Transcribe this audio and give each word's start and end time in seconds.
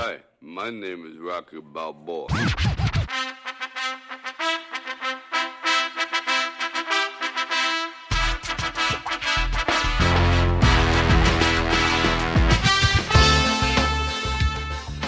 Hi, 0.00 0.18
my 0.40 0.70
name 0.70 1.02
is 1.10 1.16
Rocky 1.18 1.58
Balboa. 1.74 2.28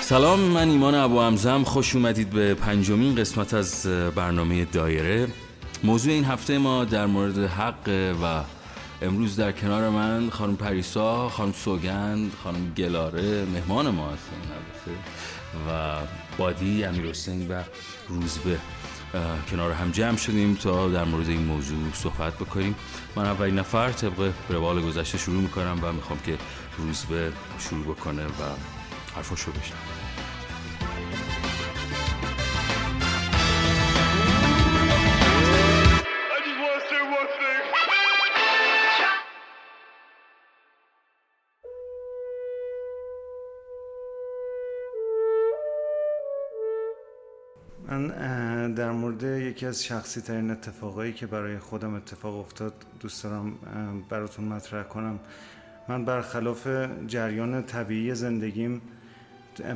سلام 0.01 0.41
من 0.41 0.69
ایمان 0.69 0.95
ابو 0.95 1.21
همزم 1.21 1.65
خوش 1.65 1.97
اومدید 1.97 2.31
به 2.31 2.55
پنجمین 2.55 3.15
قسمت 3.15 3.55
از 3.55 3.87
برنامه 4.15 4.65
دایره 4.65 5.29
موضوع 5.85 6.13
این 6.13 6.25
هفته 6.25 6.59
ما 6.59 6.85
در 6.85 7.07
مورد 7.07 7.39
حق 7.39 8.15
و 8.23 8.43
امروز 9.03 9.37
در 9.37 9.53
کنار 9.53 9.89
من 9.89 10.31
خانم 10.31 10.57
پریسا 10.57 11.29
خانم 11.29 11.53
سوگند 11.53 12.33
خانم 12.45 12.75
گلاره 12.75 13.45
مهمان 13.45 13.89
ما 13.91 14.07
هستن 14.07 14.37
البته 14.53 15.01
و 15.69 15.99
بادی 16.39 16.85
امیر 16.85 17.07
و 17.51 17.65
روزبه 18.09 18.59
کنار 19.51 19.73
هم 19.73 19.91
جمع 19.91 20.17
شدیم 20.17 20.55
تا 20.55 20.89
در 20.89 21.05
مورد 21.05 21.29
این 21.29 21.43
موضوع 21.43 21.79
صحبت 21.95 22.35
بکنیم. 22.35 22.75
من 23.17 23.25
اولین 23.25 23.59
نفر 23.59 23.93
طبق 23.93 24.33
روال 24.49 24.83
گذشته 24.83 25.19
شروع 25.19 25.43
می‌کنم 25.43 25.79
و 25.83 25.93
می‌خوام 25.93 26.19
که 26.27 26.39
روزبه 26.79 27.33
شروع 27.59 27.85
بکنه 27.85 28.25
و 28.25 28.43
حرفاشو 29.17 29.53
بشنم 29.53 30.10
من 47.91 48.75
در 48.75 48.91
مورد 48.91 49.23
یکی 49.23 49.67
از 49.67 49.85
شخصی 49.85 50.21
ترین 50.21 50.51
اتفاقایی 50.51 51.13
که 51.13 51.27
برای 51.27 51.59
خودم 51.59 51.95
اتفاق 51.95 52.35
افتاد 52.35 52.73
دوست 53.01 53.25
دارم 53.25 53.53
براتون 54.09 54.45
مطرح 54.45 54.83
کنم. 54.83 55.19
من 55.89 56.05
برخلاف 56.05 56.69
جریان 57.07 57.63
طبیعی 57.63 58.15
زندگیم 58.15 58.83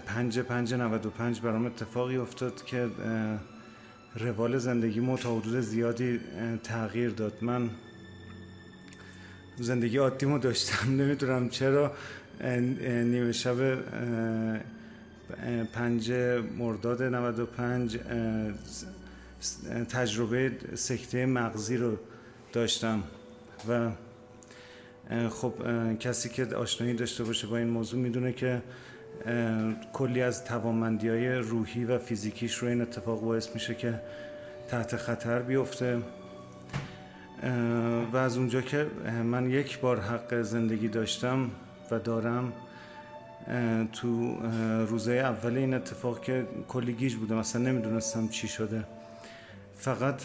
پنج 0.06 0.38
پنج 0.38 0.74
95 0.74 1.40
برام 1.40 1.66
اتفاقی 1.66 2.16
افتاد 2.16 2.64
که 2.64 2.88
روال 4.16 4.58
زندگیمو 4.58 5.16
تا 5.16 5.36
حدود 5.36 5.60
زیادی 5.60 6.20
تغییر 6.62 7.10
داد. 7.10 7.32
من 7.42 7.70
زندگی 9.56 9.96
عادیمو 9.96 10.38
داشتم. 10.38 10.90
نمی‌دونم 11.00 11.48
چرا. 11.48 11.92
نیمه 12.80 13.32
شب 13.32 13.56
پنج 15.72 16.12
مرداد 16.58 17.02
95 17.02 17.96
اه، 17.96 18.02
س- 19.40 19.56
تجربه 19.90 20.52
سکته 20.74 21.26
مغزی 21.26 21.76
رو 21.76 21.96
داشتم 22.52 23.02
و 23.68 23.90
خب 25.28 25.52
کسی 26.00 26.28
که 26.28 26.46
آشنایی 26.46 26.94
داشته 26.94 27.24
باشه 27.24 27.46
با 27.46 27.56
این 27.56 27.68
موضوع 27.68 28.00
می‌دونه 28.00 28.32
که 28.32 28.62
کلی 29.92 30.22
از 30.22 30.44
توانمندی 30.44 31.08
های 31.08 31.34
روحی 31.34 31.84
و 31.84 31.98
فیزیکیش 31.98 32.54
رو 32.54 32.68
این 32.68 32.80
اتفاق 32.80 33.20
باعث 33.20 33.48
میشه 33.54 33.74
که 33.74 34.00
تحت 34.68 34.96
خطر 34.96 35.42
بیفته. 35.42 36.02
و 38.12 38.16
از 38.16 38.36
اونجا 38.36 38.60
که 38.60 38.86
من 39.24 39.50
یک 39.50 39.80
بار 39.80 40.00
حق 40.00 40.42
زندگی 40.42 40.88
داشتم 40.88 41.50
و 41.90 41.98
دارم 41.98 42.52
تو 43.92 44.08
اه، 44.08 44.84
روزهای 44.84 45.18
اول 45.18 45.56
این 45.56 45.74
اتفاق 45.74 46.20
که 46.20 46.46
کلی 46.68 46.92
گیج 46.92 47.14
بودم 47.14 47.36
اصلا 47.36 47.62
نمی‌دونستم 47.62 48.28
چی 48.28 48.48
شده. 48.48 48.84
فقط 49.76 50.22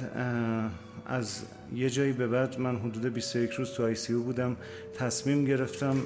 از 1.05 1.43
یه 1.75 1.89
جایی 1.89 2.11
به 2.11 2.27
بعد 2.27 2.59
من 2.59 2.75
حدود 2.75 3.13
21 3.13 3.51
روز 3.51 3.71
تو 3.71 3.83
آی 3.83 3.95
سی 3.95 4.13
بودم 4.13 4.55
تصمیم 4.97 5.45
گرفتم 5.45 5.97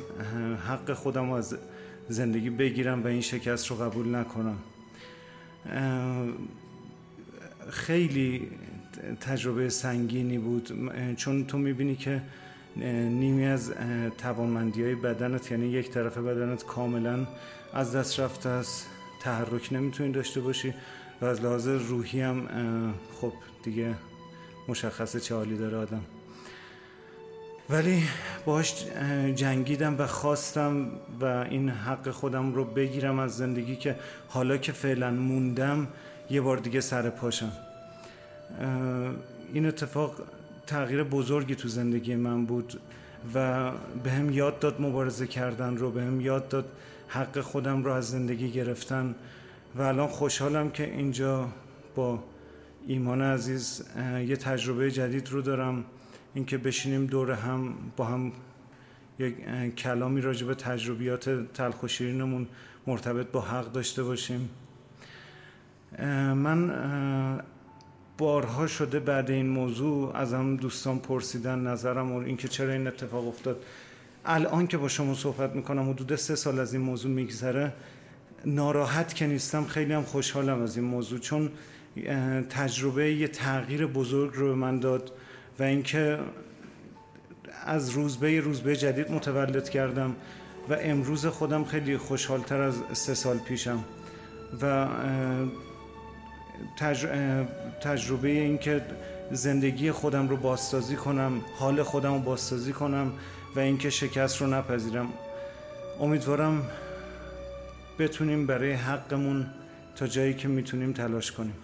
حق 0.68 0.94
خودم 0.94 1.31
از 1.31 1.56
زندگی 2.09 2.50
بگیرم 2.50 3.03
و 3.03 3.07
این 3.07 3.22
شکست 3.22 3.68
رو 3.68 3.75
قبول 3.75 4.16
نکنم. 4.16 4.57
خیلی 7.69 8.47
تجربه 9.22 9.69
سنگینی 9.69 10.38
بود. 10.38 10.91
چون 11.16 11.46
تو 11.46 11.57
می‌بینی 11.57 11.96
که 11.96 12.22
نیمی 12.75 13.45
از 13.45 13.73
توانمندی 14.17 14.84
های 14.84 14.95
بدنت 14.95 15.51
یعنی 15.51 15.67
یک 15.67 15.89
طرف 15.89 16.17
بدنت 16.17 16.66
کاملا 16.66 17.28
از 17.73 17.95
دست 17.95 18.19
رفته 18.19 18.50
است. 18.50 18.89
تحرک 19.22 19.73
نمی‌تونی 19.73 20.11
داشته 20.11 20.41
باشی 20.41 20.73
و 21.22 21.25
از 21.25 21.41
لحاظ 21.41 21.67
روحی 21.67 22.22
هم 22.22 22.47
خب 23.22 23.34
دیگه 23.63 23.95
مشخصه 24.67 25.19
چه 25.19 25.35
حالی 25.35 25.57
داره 25.57 25.78
آدم. 25.78 26.01
ولی 27.69 28.03
باش 28.45 28.85
جنگیدم 29.35 29.95
و 30.00 30.07
خواستم 30.07 30.88
و 31.22 31.25
این 31.25 31.69
حق 31.69 32.09
خودم 32.09 32.53
رو 32.53 32.66
بگیرم 32.66 33.19
از 33.19 33.38
زندگی 33.38 33.75
که 33.75 33.95
حالا 34.28 34.57
که 34.57 34.72
فعلا 34.72 35.11
موندم 35.11 35.88
یه 36.29 36.41
بار 36.41 36.57
دیگه 36.57 36.81
سر 36.81 37.09
پاشم. 37.09 37.51
این 39.53 39.66
اتفاق 39.66 40.22
تغییر 40.68 41.03
بزرگی 41.03 41.56
تو 41.56 41.68
زندگی 41.68 42.16
من 42.16 42.46
بود 42.46 42.79
و 43.34 43.72
به 44.03 44.12
هم 44.12 44.29
یاد 44.29 44.59
داد 44.59 44.81
مبارزه 44.81 45.28
کردن 45.28 45.78
رو 45.78 45.91
به 45.91 46.01
هم 46.01 46.22
یاد 46.22 46.47
داد 46.47 46.66
حق 47.07 47.40
خودم 47.40 47.84
رو 47.84 47.91
از 47.91 48.09
زندگی 48.09 48.51
گرفتن 48.51 49.16
و 49.75 49.81
الان 49.81 50.07
خوشحالم 50.07 50.72
که 50.72 50.84
اینجا 50.84 51.50
با 51.96 52.23
ایمان 52.88 53.22
عزیز 53.22 53.84
یه 54.28 54.35
تجربه 54.35 54.91
جدید 54.91 55.29
رو 55.29 55.41
دارم 55.41 55.84
اینکه 56.34 56.57
بشینیم 56.57 57.06
دور 57.06 57.31
هم 57.31 57.73
با 57.97 58.06
هم 58.06 58.31
یک 59.19 59.35
کلامی 59.75 60.22
راجع 60.22 60.47
به 60.47 60.56
تجربیات 60.56 61.53
تلخ 61.53 61.84
و 61.84 61.88
شیرینمون 61.88 62.47
مرتبط 62.88 63.28
با 63.28 63.41
حق 63.41 63.72
داشته 63.72 64.03
باشیم. 64.03 64.50
من 66.35 66.69
بارها 68.18 68.68
شده 68.68 69.00
بعد 69.00 69.31
این 69.31 69.50
موضوع 69.50 70.16
ازم 70.16 70.56
دوستان 70.56 71.00
پرسیدن 71.00 71.59
نظرم 71.59 72.12
و 72.12 72.18
اینکه 72.18 72.47
چرا 72.47 72.74
این 72.74 72.88
اتفاق 72.88 73.28
افتاد. 73.28 73.63
الان 74.25 74.68
که 74.68 74.78
با 74.78 74.88
شما 74.88 75.13
صحبت 75.13 75.56
می‌کنم 75.56 75.90
حدود 75.90 76.16
سه 76.16 76.35
سال 76.35 76.59
از 76.59 76.73
این 76.73 76.81
موضوع 76.84 77.12
میگذره. 77.12 77.73
ناراحت 78.46 79.16
که 79.16 79.28
نیستم 79.28 79.66
خیلی 79.66 79.94
هم 79.94 80.03
خوشحالم 80.03 80.62
از 80.62 80.78
این 80.78 80.85
موضوع 80.85 81.19
چون 81.19 81.52
تجربه 82.50 83.13
یه 83.13 83.28
تغییر 83.28 83.88
بزرگ 83.88 84.31
رو 84.35 84.47
به 84.47 84.56
من 84.56 84.79
داد 84.79 85.12
و 85.59 85.63
اینکه 85.63 86.19
از 87.66 87.90
روزبه 87.90 88.40
روزبه 88.40 88.75
جدید 88.75 89.12
متولد 89.12 89.69
کردم 89.69 90.16
و 90.69 90.78
امروز 90.79 91.25
خودم 91.25 91.63
خیلی 91.63 91.97
خوشحالتر 91.97 92.62
از 92.62 92.75
سه 92.94 93.13
سال 93.13 93.38
پیشم. 93.38 93.84
و 94.62 94.88
تجربه 97.81 98.28
این 98.28 98.57
که 98.57 98.85
زندگی 99.31 99.91
خودم 99.91 100.29
رو 100.29 100.38
بازسازی 100.38 100.96
کنم 100.96 101.41
حال 101.59 101.84
خودم 101.84 102.13
رو 102.13 102.19
بازسازی 102.19 102.74
کنم 102.74 103.13
و 103.56 103.59
اینکه 103.59 103.90
شکست 103.90 104.41
رو 104.41 104.47
نپذیرم. 104.47 105.09
امیدوارم 106.00 106.69
بتونیم 108.00 108.47
برای 108.47 108.72
حقمون 108.72 109.46
تا 109.96 110.07
جایی 110.07 110.34
که 110.34 110.47
می‌تونیم 110.47 110.94
تلاش 110.94 111.31
کنیم. 111.31 111.56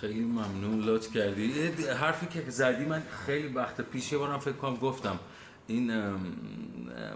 خیلی 0.00 0.24
ممنون 0.24 0.80
لطف 0.80 1.16
کردی. 1.16 1.52
حرفی 2.00 2.26
که 2.26 2.50
زدی 2.50 2.84
من 2.84 3.02
خیلی 3.26 3.48
وقت 3.48 3.80
پیش 3.80 4.12
یه 4.12 4.18
بارم 4.18 4.38
فکر 4.38 4.52
کنم 4.52 4.76
گفتم. 4.76 5.18
این 5.66 5.86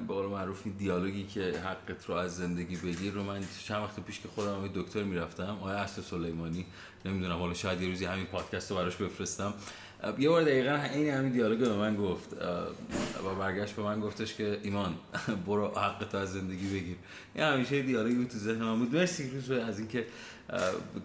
به 0.09 0.15
قول 0.15 0.27
معروف 0.27 0.63
این 0.65 0.75
دیالوگی 0.79 1.25
که 1.25 1.41
حقت 1.41 2.07
رو 2.07 2.15
از 2.15 2.37
زندگی 2.37 2.77
بگیر 2.77 3.13
رو 3.13 3.23
من 3.23 3.41
چند 3.65 3.83
وقت 3.83 4.01
پیش 4.01 4.21
که 4.21 4.29
خودم 4.29 4.63
به 4.63 4.69
دکتر 4.75 5.03
می‌رفتم 5.03 5.59
آقای 5.61 5.75
اسد 5.75 6.03
سلیمانی 6.03 6.67
نمی‌دونم 7.05 7.39
حالا 7.39 7.55
شاید 7.55 7.83
یه 7.83 7.89
روزی 7.89 8.05
همین 8.05 8.27
پادکست 8.27 8.71
رو 8.71 8.77
براش 8.77 8.97
بفرستم. 8.97 9.55
یه 10.19 10.29
بار 10.29 10.43
دقیقا 10.43 10.81
این 10.95 11.11
همین 11.11 11.33
دیالوگ 11.33 11.59
به 11.59 11.73
من 11.73 11.97
گفت 11.97 12.33
و 13.25 13.35
برگشت 13.39 13.75
به 13.75 13.83
من 13.83 14.01
گفتش 14.01 14.35
که 14.35 14.59
ایمان 14.63 14.95
برو 15.47 15.69
حقت 15.69 16.15
رو 16.15 16.21
از 16.21 16.33
زندگی 16.33 16.67
بگیر. 16.67 16.97
این 17.35 17.45
همیشه 17.45 17.83
دیالوگی 17.83 18.15
بود 18.15 18.29
تو 18.29 18.39
ذهن 18.39 18.63
من 18.63 18.79
بود. 18.79 18.95
مرسی 18.95 19.31
روز 19.31 19.51
از 19.51 19.79
اینکه 19.79 20.07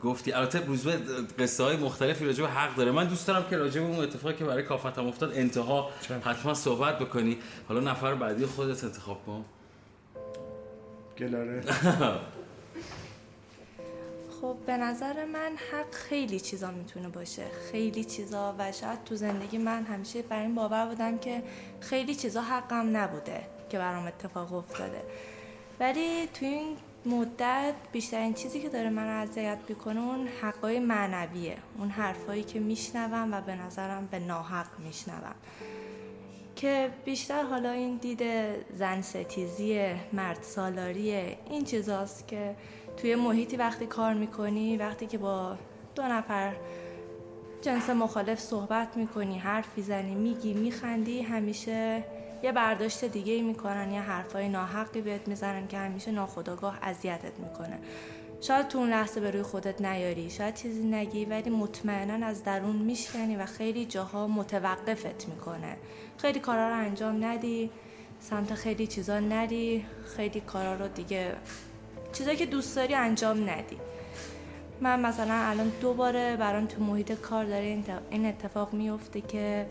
گفتی. 0.04 0.32
البته 0.32 0.66
روزبه 0.66 0.98
قصه 1.40 1.64
های 1.64 1.78
مختلفی 1.78 2.26
راجع 2.26 2.42
به 2.44 2.50
حق 2.50 2.76
داره. 2.76 2.92
من 2.92 3.08
دوست 3.08 3.28
دارم 3.28 3.46
که 3.50 3.58
راجع 3.58 3.82
به 3.82 3.88
اون 3.88 4.00
اتفاقی 4.00 4.34
که 4.34 4.46
برای 4.46 4.64
کافتم 4.64 5.08
افتاد 5.08 5.32
انتها. 5.36 5.90
حتما 6.24 6.54
صحبت 6.54 7.00
بکنی. 7.00 7.38
حالا 7.68 7.92
نفر 7.92 8.16
بعدی 8.16 8.46
خودت 8.46 8.84
انتخاب 8.84 9.26
کن. 9.26 9.46
گلاره. 11.18 11.64
خب 14.42 14.58
به 14.66 14.78
نظر 14.78 15.26
من 15.26 15.52
حق 15.72 15.92
خیلی 15.92 16.40
چیزا 16.40 16.72
می‌تونه 16.72 17.10
باشه. 17.10 17.46
خیلی 17.72 18.04
چیزا 18.04 18.56
و 18.58 18.72
شاید 18.72 19.04
تو 19.04 19.16
زندگی 19.16 19.58
من 19.58 19.84
همیشه 19.84 20.22
بر 20.22 20.42
این 20.42 20.56
باور 20.56 20.86
بودم 20.86 21.18
که 21.18 21.44
خیلی 21.80 22.16
چیزا 22.16 22.42
حقم 22.42 22.98
نبوده 22.98 23.42
که 23.70 23.78
برام 23.78 24.08
اتفاق 24.08 24.54
افتاده. 24.54 25.02
ولی 25.80 26.28
تو 26.28 26.46
این 26.46 26.78
مدت 27.06 27.74
بیشترین 27.92 28.34
چیزی 28.34 28.60
که 28.60 28.70
داره 28.70 28.90
من 28.90 29.08
اذیت 29.08 29.58
می‌کنه 29.70 30.02
اون 30.02 30.28
حقای 30.42 30.80
معنویه. 30.80 31.58
اون 31.78 31.90
حرفایی 31.90 32.44
که 32.44 32.60
میشنوم 32.60 33.34
و 33.34 33.42
به 33.42 33.56
نظرم 33.56 34.08
به 34.12 34.20
ناحق 34.20 34.80
میشنوم. 34.80 35.36
که 36.56 36.90
بیشتر 37.06 37.44
حالا 37.44 37.72
این 37.72 37.98
دید 37.98 38.24
زن 38.78 39.02
ستیزی 39.02 39.94
مرد 40.14 40.44
سالاریه 40.44 41.38
این 41.50 41.66
چیزاست 41.66 42.28
که 42.28 42.56
توی 43.02 43.16
محیطی 43.16 43.58
وقتی 43.58 43.86
کار 43.86 44.14
می‌کنی 44.14 44.78
وقتی 44.78 45.08
که 45.08 45.18
با 45.18 45.58
دو 45.96 46.04
نفر 46.04 46.56
جنس 47.62 47.90
مخالف 47.90 48.40
صحبت 48.40 48.98
می‌کنی 48.98 49.40
حرف 49.40 49.78
می‌زنی 49.78 50.16
میگی 50.16 50.54
میخندی 50.54 51.22
همیشه 51.22 52.04
یه 52.44 52.52
برداشت 52.52 53.06
دیگه 53.06 53.34
ای 53.34 53.42
می‌کنن 53.42 53.92
یه 53.92 54.02
حرفای 54.02 54.50
ناحقی 54.50 55.02
بهت 55.02 55.28
می‌زنن 55.28 55.68
که 55.68 55.78
همیشه 55.78 56.12
ناخداگاه 56.12 56.80
اذیتت 56.82 57.40
می‌کنه. 57.40 57.80
شاید 58.42 58.68
تو 58.68 58.78
اون 58.78 58.90
لحظه 58.90 59.22
به 59.22 59.32
روی 59.32 59.42
خودت 59.42 59.82
نیاری 59.82 60.30
شاید 60.30 60.54
چیزی 60.54 60.84
نگی 60.84 61.26
ولی 61.26 61.50
مطمئنا 61.50 62.28
از 62.28 62.44
درون 62.44 62.76
میشکنی 62.76 63.36
و 63.36 63.46
خیلی 63.46 63.86
جاها 63.86 64.28
متوقفت 64.28 65.28
می‌کنه. 65.30 65.78
خیلی 66.18 66.40
کارا 66.40 66.70
رو 66.70 66.76
انجام 66.76 67.26
ندی 67.26 67.72
سمت 68.20 68.54
خیلی 68.54 68.88
چیزا 68.88 69.20
نری 69.20 69.86
خیلی 70.16 70.42
کارا 70.42 70.76
رو 70.76 70.88
دیگه 70.88 71.36
چیزایی 72.14 72.38
که 72.38 72.46
دوست 72.46 72.76
داری 72.76 72.96
انجام 72.96 73.50
ندی. 73.50 73.78
من 74.82 75.00
مثلا 75.00 75.34
الان 75.34 75.72
دوباره 75.82 76.38
برام 76.38 76.66
تو 76.66 76.84
محیط 76.84 77.12
کار 77.12 77.46
داره 77.46 77.84
این 78.10 78.26
اتفاق 78.26 78.74
میفته 78.74 79.22
که 79.22 79.68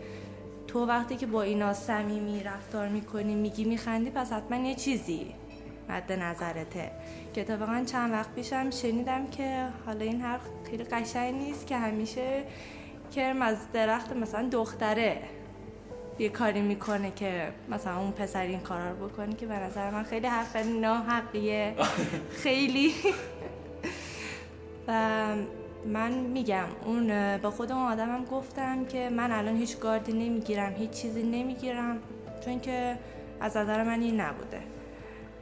تو 0.67 0.85
وقتی 0.85 1.15
که 1.15 1.25
با 1.25 1.41
اینا 1.41 1.73
صمیمی 1.73 2.43
رفتار 2.43 2.87
می‌کنی 2.87 3.35
میگی 3.35 3.63
میخندی 3.63 4.09
پس 4.09 4.33
حتما 4.33 4.67
یه 4.67 4.75
چیزی 4.75 5.33
مد 5.89 6.11
نظرته. 6.11 6.91
که 7.33 7.41
اتفاقا 7.41 7.83
چند 7.85 8.11
وقت 8.11 8.35
پیشم 8.35 8.69
شنیدم 8.69 9.27
که 9.27 9.67
حالا 9.85 10.05
این 10.05 10.21
حرف 10.21 10.41
خیلی 10.69 10.83
قشنگ 10.83 11.35
نیست 11.35 11.67
که 11.67 11.77
همیشه 11.77 12.43
کرم 13.15 13.41
از 13.41 13.57
درخت 13.73 14.15
مثلا 14.15 14.49
دختره. 14.51 15.21
یه 16.19 16.29
کاری 16.29 16.61
می‌کنه 16.61 17.11
که 17.11 17.51
مثلا 17.69 17.99
اون 17.99 18.11
پسر 18.11 18.41
این 18.41 18.59
کارا 18.59 18.91
رو 18.91 19.07
بکنه 19.07 19.35
که 19.35 19.45
به 19.45 19.55
نظر 19.55 19.89
من 19.89 20.03
خیلی 20.03 20.27
حرف 20.27 20.55
ناحقیه. 20.55 21.75
خیلی. 22.43 22.93
و 24.87 25.25
من 25.85 26.11
میگم 26.11 26.65
اون 26.85 27.37
به 27.37 27.49
خود 27.49 27.71
اون 27.71 27.81
آدمم 27.81 28.25
گفتم 28.25 28.85
که 28.85 29.09
من 29.09 29.31
الان 29.31 29.57
هیچ 29.57 29.79
گاردی 29.79 30.13
نمی‌گیرم 30.13 30.73
هیچ 30.73 30.89
چیزی 30.89 31.23
نمی‌گیرم 31.23 31.99
چون 32.45 32.59
که 32.59 32.97
از 33.41 33.57
نظر 33.57 33.83
من 33.83 34.01
این 34.01 34.21
نبوده. 34.21 34.61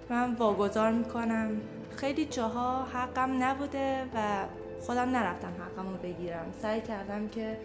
من 0.09 0.33
واگذار 0.33 0.91
می‌کنم. 0.91 1.49
خیلی 1.95 2.25
جاها 2.25 2.83
حقم 2.83 3.43
نبوده 3.43 4.01
و 4.15 4.45
خودم 4.85 5.09
نرفتم 5.09 5.47
حقم 5.47 5.89
رو 5.89 5.97
بگیرم. 5.97 6.53
سعی 6.61 6.81
کردم 6.81 7.27
که 7.27 7.57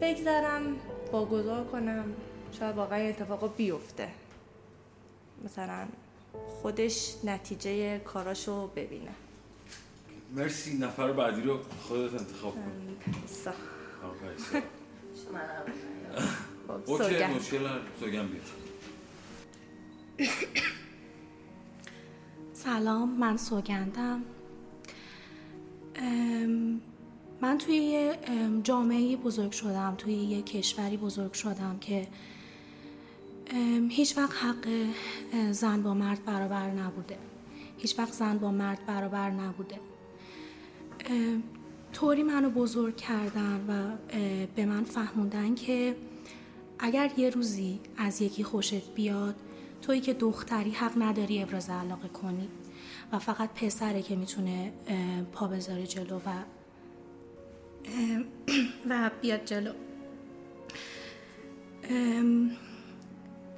بگذرم. 0.00 0.62
واگذار 1.12 1.64
کنم 1.64 2.04
شاید 2.58 2.76
واقعا 2.76 2.98
اتفاق 2.98 3.56
بیفته. 3.56 4.08
مثلا 5.44 5.86
خودش 6.32 7.14
نتیجه 7.24 7.98
کاراشو 7.98 8.66
ببینه. 8.66 9.10
مرسی 10.34 10.78
نفر 10.78 11.12
بعدی 11.12 11.42
رو 11.42 11.58
خودت 11.80 12.12
انتخاب 12.12 12.54
کن. 12.54 12.96
اوکی 16.86 17.24
مشکل 17.24 17.68
سوگن 18.00 18.26
بیاد. 18.26 18.44
سلام 22.52 23.18
من 23.18 23.36
سوگندم. 23.36 24.22
من 27.40 27.58
توی 27.58 27.74
یه 27.74 28.18
جامعه 28.62 29.16
بزرگ 29.16 29.52
شدم 29.52 29.94
توی 29.98 30.14
یه 30.14 30.42
کشوری 30.42 30.96
بزرگ 30.96 31.32
شدم 31.32 31.78
که 31.80 32.06
هیچ 33.88 34.18
وقت 34.18 34.36
حق 34.36 34.68
زن 35.50 35.82
با 35.82 35.94
مرد 35.94 36.24
برابر 36.24 36.70
نبوده. 36.70 37.18
هیچ 37.78 37.98
وقت 37.98 38.12
زن 38.12 38.38
با 38.38 38.50
مرد 38.50 38.86
برابر 38.86 39.30
نبوده. 39.30 39.80
طوری 41.92 42.22
منو 42.22 42.50
بزرگ 42.50 42.96
کردن 42.96 43.64
و 43.68 43.96
به 44.56 44.66
من 44.66 44.84
فهموندن 44.84 45.54
که 45.54 45.96
اگر 46.78 47.10
یه 47.16 47.30
روزی 47.30 47.80
از 47.96 48.22
یکی 48.22 48.44
خوشت 48.44 48.94
بیاد 48.94 49.34
تویی 49.82 50.00
که 50.00 50.14
دختری 50.14 50.70
حق 50.70 51.02
نداری 51.02 51.42
ابراز 51.42 51.70
علاقه 51.70 52.08
کنی 52.08 52.48
و 53.12 53.18
فقط 53.18 53.50
پسره 53.54 54.02
که 54.02 54.16
می‌تونه 54.16 54.72
پا 55.32 55.46
بذاره 55.46 55.86
جلو 55.86 56.16
و 56.16 56.30
و 58.88 59.10
بیاد 59.22 59.44
جلو. 59.44 59.72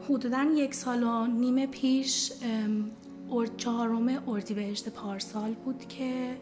حدودا 0.08 0.42
یک 0.54 0.74
سال 0.74 1.02
و 1.02 1.26
نیم 1.26 1.66
پیش 1.66 2.32
چهارم 3.56 4.28
اردیبهشت 4.28 4.88
پارسال 4.88 5.54
بود 5.54 5.88
که 5.88 6.36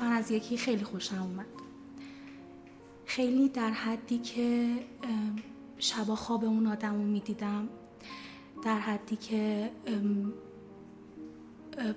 من 0.00 0.12
از 0.12 0.30
یکی 0.30 0.56
خیلی 0.56 0.84
خوشم 0.84 1.22
اومد. 1.22 1.46
خیلی 3.06 3.48
در 3.48 3.70
حدی 3.70 4.18
که 4.18 4.70
شبا 5.78 6.16
خواب 6.16 6.44
اون 6.44 6.66
آدم 6.66 6.94
رو 6.94 7.02
می‌دیدم. 7.02 7.68
در 8.64 8.78
حدی 8.78 9.16
که 9.16 9.70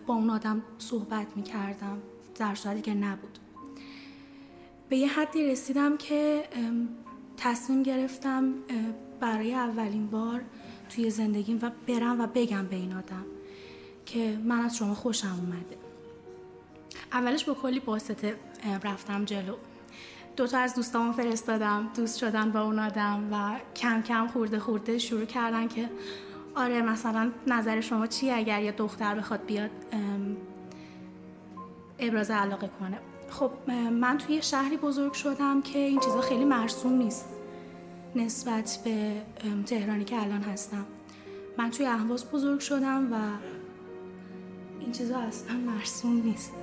با 0.08 0.14
اون 0.14 0.30
آدم 0.30 0.62
صحبت 0.78 1.28
می‌کردم. 1.36 1.98
در 2.40 2.56
صورتی 2.56 2.82
که 2.82 2.94
نبود. 2.94 3.40
به 4.90 4.98
یه 4.98 5.08
حدی 5.08 5.44
رسیدم 5.44 5.98
که 5.98 6.44
تصمیم 7.38 7.84
گرفتم 7.84 8.54
برای 9.20 9.54
اولین 9.54 10.08
بار 10.08 10.42
توی 10.90 11.10
زندگیم 11.10 11.60
و 11.62 11.72
برم 11.88 12.22
و 12.22 12.28
بگم 12.28 12.66
به 12.66 12.76
این 12.76 12.94
آدم 12.94 13.26
که 14.06 14.38
من 14.44 14.60
از 14.60 14.78
شما 14.78 14.96
خوشم 14.96 15.28
اومده. 15.28 15.78
اولش 17.12 17.46
با 17.46 17.54
کلی 17.54 17.80
باسته 17.80 18.36
رفتم 18.84 19.26
جلو. 19.26 19.56
دوتا 20.36 20.58
از 20.58 20.76
دوستامو 20.76 21.12
فرستادم 21.12 21.90
دوست 21.96 22.18
شدن 22.20 22.52
با 22.52 22.62
اون 22.62 22.80
آدم 22.80 23.30
و 23.32 23.60
کم 23.76 24.02
کم 24.02 24.28
خورده 24.28 24.60
خورده 24.60 24.98
شروع 24.98 25.26
کردن 25.26 25.68
که 25.68 25.90
آره 26.56 26.82
مثلا 26.82 27.32
نظر 27.48 27.82
شما 27.82 28.08
چیه؟ 28.08 28.34
اگر 28.34 28.64
یه 28.64 28.72
دختر 28.72 29.16
بخواد 29.16 29.46
بیاد 29.46 29.70
ابراز 32.00 32.32
علاقه 32.32 32.70
کنه. 32.80 32.98
خب 33.30 33.52
من 33.92 34.18
توی 34.18 34.42
شهری 34.42 34.78
بزرگ 34.78 35.14
شدم 35.14 35.62
که 35.62 35.80
این 35.80 36.00
چیزا 36.00 36.22
خیلی 36.22 36.46
مرسوم 36.46 36.94
نیست 36.94 37.26
نسبت 38.16 38.80
به 38.84 39.12
تهرانی 39.66 40.06
که 40.06 40.22
الان 40.22 40.42
هستم. 40.42 40.86
من 41.58 41.72
توی 41.72 41.86
اهواز 41.86 42.26
بزرگ 42.32 42.60
شدم 42.60 43.14
و 43.14 43.16
این 44.80 44.92
چیزا 44.92 45.18
اصلا 45.18 45.56
مرسوم 45.56 46.22
نیست. 46.22 46.54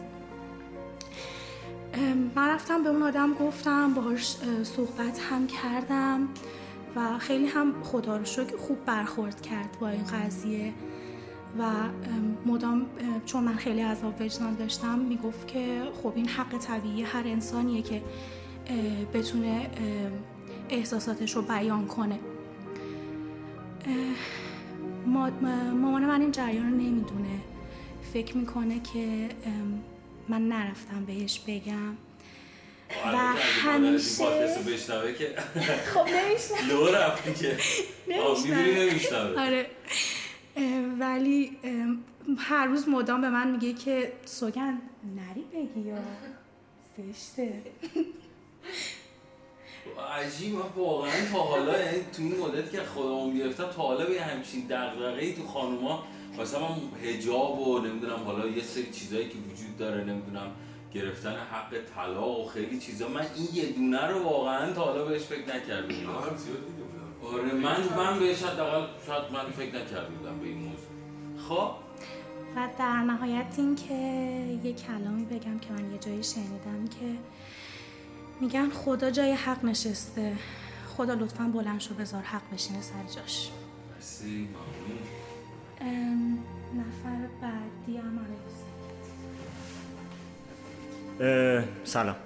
من 2.34 2.48
رفتم 2.48 2.82
به 2.82 2.88
اون 2.88 3.02
آدم 3.02 3.34
گفتم 3.34 3.94
باهاش 3.94 4.36
صحبت 4.62 5.20
هم 5.30 5.46
کردم 5.46 6.28
و 6.96 7.18
خیلی 7.18 7.46
هم 7.46 7.82
خدا 7.82 8.16
رو 8.16 8.24
شکر 8.24 8.56
خوب 8.56 8.84
برخورد 8.84 9.42
کرد 9.42 9.76
با 9.80 9.88
این 9.88 10.04
قضیه. 10.04 10.72
و 11.58 11.62
مدام 12.46 12.86
چون 13.26 13.44
من 13.44 13.56
خیلی 13.56 13.80
عذاب 13.80 14.20
وجدان 14.20 14.54
داشتم 14.54 14.98
می‌گفت 14.98 15.48
که 15.48 15.82
خب 16.02 16.12
این 16.16 16.28
حق 16.28 16.58
طبیعی 16.58 17.02
هر 17.02 17.22
انسانیه 17.26 17.82
که 17.82 18.02
بتونه 19.14 19.70
احساساتش 20.70 21.36
رو 21.36 21.42
بیان 21.42 21.86
کنه. 21.86 22.18
مامان 25.06 26.04
من 26.04 26.20
این 26.20 26.32
جریان 26.32 26.70
رو 26.70 26.76
نمی‌دونه. 26.76 27.40
فکر 28.12 28.36
می‌کنه 28.36 28.80
که 28.80 29.28
من 30.28 30.48
نرفتم 30.48 31.04
بهش 31.06 31.40
بگم. 31.46 31.96
و 33.06 33.16
همیشه 33.62 34.24
که 35.18 35.34
خب 35.94 36.06
نمیشنم 36.08 36.68
لو 36.70 36.86
رفتی 36.86 37.34
که. 37.34 37.56
نمیشنم 38.78 39.34
آره. 39.38 39.66
ولی 41.00 41.56
هر 42.38 42.66
روز 42.66 42.88
مدام 42.88 43.20
به 43.20 43.30
من 43.30 43.50
میگه 43.50 43.72
که 43.72 44.12
سوگن 44.24 44.78
نری 45.16 45.44
بگی 45.52 45.88
یا 45.88 45.96
زشته. 46.98 47.62
عجیب 50.12 50.54
من 50.54 50.60
واقعا 50.76 51.12
تا 51.32 51.38
حالا 51.38 51.78
یعنی 51.78 51.98
تو 51.98 52.22
این 52.22 52.36
مدت 52.40 52.72
که 52.72 52.82
خودمون 52.82 53.38
گرفتم 53.38 53.64
تا 53.64 53.82
حالا 53.82 54.06
به 54.06 54.22
همچین 54.22 54.66
دغدغه‌ای 54.66 55.32
تو 55.32 55.46
خانوما 55.46 56.04
مثلا 56.40 56.68
حجاب 57.02 57.60
و 57.60 57.78
نمی‌دونم 57.78 58.16
حالا 58.24 58.46
یه 58.46 58.62
سری 58.62 58.90
چیزایی 58.92 59.28
که 59.28 59.34
وجود 59.34 59.76
داره 59.78 60.04
نمی‌دونم 60.04 60.50
گرفتن 60.94 61.32
حق 61.32 61.78
طلاق 61.94 62.40
و 62.40 62.48
خیلی 62.48 62.78
چیزا 62.78 63.08
من 63.08 63.26
این 63.36 63.48
یه 63.52 63.72
دونه 63.72 64.06
رو 64.06 64.22
واقعا 64.22 64.72
تا 64.72 64.84
حالا 64.84 65.04
بهش 65.04 65.22
فکر 65.22 65.56
نکرده 65.56 65.94
بودم 65.94 66.36
آره 67.24 67.54
من 67.54 67.76
من 67.96 68.18
بهش 68.18 68.42
حداقل 68.42 68.86
شاید 69.06 69.32
من 69.32 69.50
فکر 69.50 69.76
نکرده 69.82 70.08
بودم 70.08 70.38
به 70.38 70.46
این 70.46 70.58
موضوع. 70.58 70.86
خب؟ 71.48 71.70
و 72.56 72.68
در 72.78 72.96
نهایت 72.96 73.54
این 73.56 73.76
که 73.76 73.94
یه 74.64 74.72
کلامی 74.72 75.24
بگم 75.24 75.58
که 75.58 75.72
من 75.72 75.92
یه 75.92 75.98
جایی 75.98 76.22
شنیدم 76.22 76.88
که 76.90 77.18
میگن 78.40 78.70
خدا 78.70 79.10
جای 79.10 79.32
حق 79.32 79.64
نشسته. 79.64 80.36
خدا 80.96 81.14
لطفا 81.14 81.44
بلند 81.44 81.80
شو 81.80 81.94
بذار 81.94 82.22
حق 82.22 82.42
بشینه 82.52 82.80
سر 82.82 83.20
جاش. 83.20 83.50
مرسی. 83.94 84.48
ممنون. 84.48 84.98
ام، 85.80 86.38
نفر 86.74 87.28
بعدی 87.42 87.96
هم 87.98 88.26
سلام. 91.84 92.16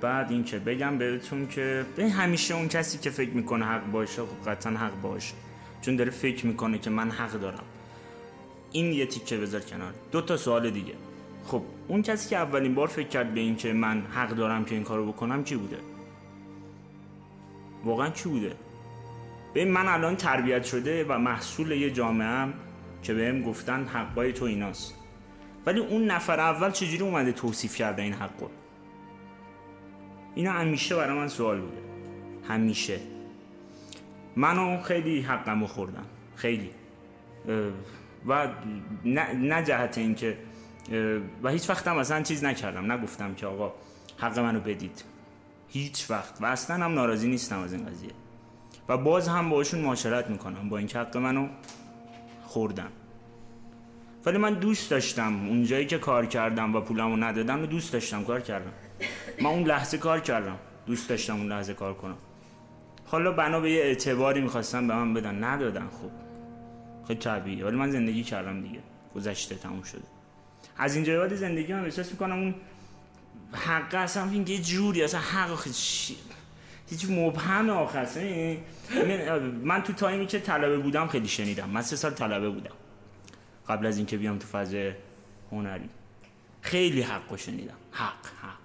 بعد 0.00 0.30
این 0.30 0.44
که 0.44 0.58
بگم 0.58 0.98
بهتون 0.98 1.48
که 1.48 1.84
همیشه 1.98 2.54
اون 2.54 2.68
کسی 2.68 2.98
که 2.98 3.10
فکر 3.10 3.30
می‌کنه 3.30 3.64
حق 3.64 3.90
باشه 3.90 4.22
خب 4.22 4.50
قطعا 4.50 4.72
حق 4.72 5.00
باشه. 5.02 5.34
چون 5.82 5.96
داره 5.96 6.10
فکر 6.10 6.46
می‌کنه 6.46 6.78
که 6.78 6.90
من 6.90 7.10
حق 7.10 7.32
دارم. 7.32 7.64
این 8.72 8.92
یه 8.92 9.06
تیکه 9.06 9.36
بذار 9.36 9.60
کنار. 9.60 9.92
دو 10.12 10.20
تا 10.20 10.36
سوال 10.36 10.70
دیگه. 10.70 10.94
خب 11.46 11.62
اون 11.88 12.02
کسی 12.02 12.28
که 12.28 12.36
اولین 12.36 12.74
بار 12.74 12.88
فکر 12.88 13.08
کرد 13.08 13.34
به 13.34 13.40
این 13.40 13.56
که 13.56 13.72
من 13.72 14.00
حق 14.00 14.28
دارم 14.28 14.64
که 14.64 14.74
این 14.74 14.84
کارو 14.84 15.12
بکنم 15.12 15.44
کی 15.44 15.56
بوده؟ 15.56 15.78
واقعا 17.84 18.10
کی 18.10 18.28
بوده؟ 18.28 18.52
ببین 19.54 19.70
من 19.70 19.88
الان 19.88 20.16
تربیت 20.16 20.64
شده 20.64 21.04
و 21.08 21.18
محصول 21.18 21.70
یه 21.70 21.90
جامعه 21.90 22.28
هم 22.28 22.54
که 23.02 23.14
بهم 23.14 23.42
گفتن 23.42 23.84
حقای 23.84 24.32
تو 24.32 24.44
ایناست. 24.44 24.94
ولی 25.66 25.80
اون 25.80 26.04
نفر 26.04 26.40
اول 26.40 26.70
چجوری 26.70 27.02
اومده 27.02 27.32
توصیف 27.32 27.76
کرده 27.76 28.02
این 28.02 28.12
حقو؟ 28.12 28.46
اینا 30.34 30.52
همیشه 30.52 30.96
برای 30.96 31.18
من 31.18 31.28
سوال 31.28 31.60
بوده. 31.60 31.82
همیشه. 32.48 33.00
منو 34.36 34.80
خیلی 34.82 35.20
حقمو 35.20 35.66
خوردم 35.66 36.04
خیلی. 36.36 36.70
و 38.26 38.48
نه, 39.04 39.32
نه 39.32 39.64
جهت 39.64 39.98
اینکه 39.98 40.38
و 41.42 41.48
هیچ 41.50 41.70
وقت 41.70 41.88
هم 41.88 41.96
اصلا 41.96 42.22
چیز 42.22 42.44
نکردم. 42.44 42.92
نگفتم 42.92 43.34
که 43.34 43.46
آقا 43.46 43.72
حق 44.18 44.38
منو 44.38 44.60
بدید. 44.60 45.04
هیچ 45.68 46.10
وقت. 46.10 46.42
و 46.42 46.46
اصلا 46.46 46.84
هم 46.84 46.94
ناراضی 46.94 47.28
نیستم 47.28 47.58
از 47.58 47.72
این 47.72 47.86
قضیه. 47.86 48.10
و 48.88 48.96
باز 48.96 49.28
هم 49.28 49.50
باشون 49.50 49.80
معاشرت 49.80 50.30
می‌کنم. 50.30 50.68
با 50.68 50.78
اینکه 50.78 50.98
حق 50.98 51.16
منو 51.16 51.48
خوردم 52.42 52.90
ولی 54.26 54.38
من 54.38 54.54
دوست 54.54 54.90
داشتم. 54.90 55.48
اونجایی 55.48 55.86
که 55.86 55.98
کار 55.98 56.26
کردم 56.26 56.76
و 56.76 56.80
پولمو 56.80 57.16
ندادم 57.16 57.62
و 57.62 57.66
دوست 57.66 57.92
داشتم 57.92 58.24
کار 58.24 58.40
کردم. 58.40 58.72
من 59.40 59.50
اون 59.50 59.62
لحظه 59.64 59.98
کار 59.98 60.20
کردم. 60.20 60.58
دوست 60.86 61.08
داشتم 61.08 61.36
اون 61.36 61.52
لحظه 61.52 61.74
کار 61.74 61.94
کنم. 61.94 62.16
حالا 63.06 63.32
بنا 63.32 63.60
به 63.60 63.70
یه 63.70 63.82
اعتباری 63.82 64.40
می‌خواستم 64.40 64.88
به 64.88 64.94
من 64.94 65.14
بدن. 65.14 65.44
ندادن 65.44 65.86
خب 65.86 66.10
خیلی 67.06 67.20
طبیعیه. 67.20 67.64
ولی 67.64 67.76
من 67.76 67.90
زندگی 67.90 68.22
کردم 68.22 68.62
دیگه. 68.62 68.80
گذشته 69.14 69.54
تموم 69.54 69.82
شده. 69.82 70.02
از 70.76 70.94
اینجا 70.94 71.20
بعد 71.20 71.34
زندگی 71.34 71.72
من 71.72 71.84
احساس 71.84 72.12
می‌کنم 72.12 72.38
اون 72.38 72.54
حق 73.52 73.94
اصلا 73.94 74.30
این 74.30 74.46
یه 74.46 74.58
جوری 74.58 75.02
اصلا 75.02 75.20
حق 75.20 75.70
چی؟ 75.70 76.16
هیچ 76.90 77.06
مبهم 77.10 77.70
آخه 77.70 78.18
این- 78.20 78.58
من- 79.64 79.82
تو 79.82 79.92
تایمی 79.92 80.26
که 80.26 80.40
طلبه 80.40 80.78
بودم 80.78 81.06
خیلی 81.06 81.28
شنیدم. 81.28 81.68
من 81.68 81.82
سه 81.82 81.96
سال 81.96 82.10
طلبه 82.10 82.50
بودم. 82.50 82.74
قبل 83.68 83.86
از 83.86 83.96
اینکه 83.96 84.16
بیام 84.16 84.38
تو 84.38 84.46
فاز 84.46 84.74
هنری. 85.52 85.88
خیلی 86.60 87.02
حق 87.02 87.36
شنیدم. 87.36 87.74
حق 87.92 88.26
حق. 88.42 88.59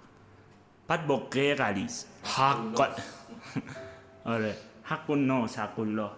بعد 0.88 1.06
با 1.06 1.16
قه 1.16 1.54
غلیز 1.54 2.04
حق 2.24 2.90
آره 4.24 4.56
حق 4.82 5.10
الناس 5.10 5.58
حق 5.58 5.78
الله 5.80 6.10